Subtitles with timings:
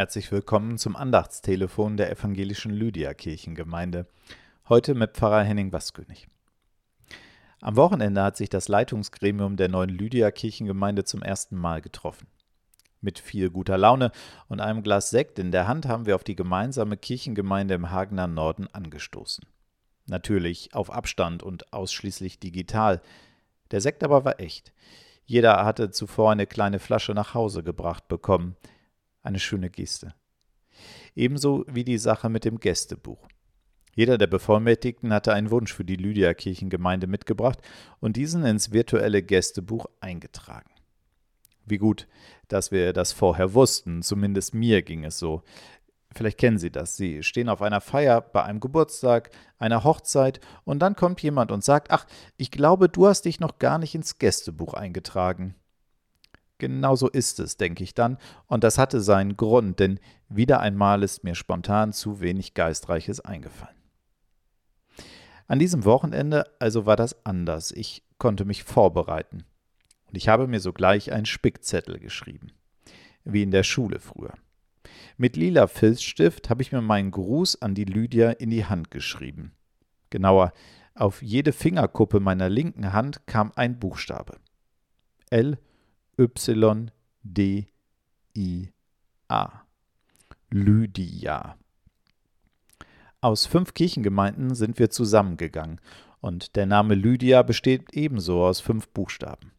[0.00, 4.06] Herzlich willkommen zum Andachtstelefon der evangelischen Lydia-Kirchengemeinde.
[4.66, 6.26] Heute mit Pfarrer Henning Waskönig.
[7.60, 12.28] Am Wochenende hat sich das Leitungsgremium der neuen Lydia-Kirchengemeinde zum ersten Mal getroffen.
[13.02, 14.10] Mit viel guter Laune
[14.48, 18.26] und einem Glas Sekt in der Hand haben wir auf die gemeinsame Kirchengemeinde im Hagener
[18.26, 19.44] Norden angestoßen.
[20.06, 23.02] Natürlich auf Abstand und ausschließlich digital.
[23.70, 24.72] Der Sekt aber war echt.
[25.26, 28.56] Jeder hatte zuvor eine kleine Flasche nach Hause gebracht bekommen–
[29.22, 30.14] eine schöne Geste.
[31.14, 33.28] Ebenso wie die Sache mit dem Gästebuch.
[33.94, 37.58] Jeder der Bevollmächtigten hatte einen Wunsch für die Lydia-Kirchengemeinde mitgebracht
[37.98, 40.70] und diesen ins virtuelle Gästebuch eingetragen.
[41.66, 42.06] Wie gut,
[42.48, 45.42] dass wir das vorher wussten, zumindest mir ging es so.
[46.12, 46.96] Vielleicht kennen Sie das.
[46.96, 51.62] Sie stehen auf einer Feier, bei einem Geburtstag, einer Hochzeit und dann kommt jemand und
[51.62, 52.06] sagt, ach,
[52.36, 55.54] ich glaube, du hast dich noch gar nicht ins Gästebuch eingetragen.
[56.60, 61.02] Genau so ist es, denke ich dann, und das hatte seinen Grund, denn wieder einmal
[61.02, 63.74] ist mir spontan zu wenig Geistreiches eingefallen.
[65.48, 67.72] An diesem Wochenende also war das anders.
[67.72, 69.44] Ich konnte mich vorbereiten.
[70.06, 72.52] Und ich habe mir sogleich einen Spickzettel geschrieben.
[73.24, 74.34] Wie in der Schule früher.
[75.16, 79.52] Mit lila Filzstift habe ich mir meinen Gruß an die Lydia in die Hand geschrieben.
[80.10, 80.52] Genauer,
[80.94, 84.36] auf jede Fingerkuppe meiner linken Hand kam ein Buchstabe.
[85.30, 85.58] L
[86.20, 86.90] Y,
[87.22, 87.68] D,
[88.36, 88.68] I,
[89.28, 89.62] A.
[90.50, 91.56] Lydia.
[93.22, 95.80] Aus fünf Kirchengemeinden sind wir zusammengegangen
[96.20, 99.52] und der Name Lydia besteht ebenso aus fünf Buchstaben.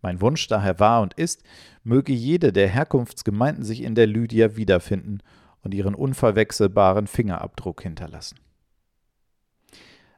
[0.00, 1.42] Mein Wunsch daher war und ist,
[1.84, 5.18] möge jede der Herkunftsgemeinden sich in der Lydia wiederfinden
[5.60, 8.40] und ihren unverwechselbaren Fingerabdruck hinterlassen.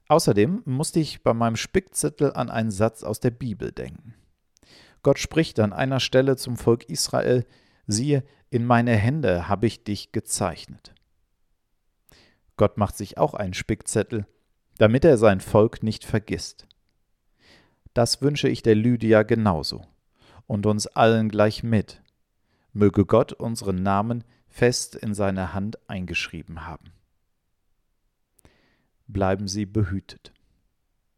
[0.06, 4.14] Außerdem musste ich bei meinem Spickzettel an einen Satz aus der Bibel denken.
[5.02, 7.44] Gott spricht an einer Stelle zum Volk Israel,
[7.86, 10.94] siehe, in meine Hände habe ich dich gezeichnet.
[12.56, 14.26] Gott macht sich auch einen Spickzettel,
[14.78, 16.66] damit er sein Volk nicht vergisst.
[17.94, 19.86] Das wünsche ich der Lydia genauso
[20.46, 22.02] und uns allen gleich mit.
[22.72, 26.92] Möge Gott unseren Namen fest in seine Hand eingeschrieben haben.
[29.08, 30.32] Bleiben Sie behütet.